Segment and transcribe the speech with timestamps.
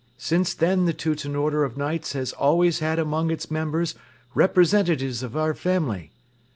[0.17, 3.93] Since then the Teuton Order of Knights has always had among its members
[4.33, 6.09] representatives of our family.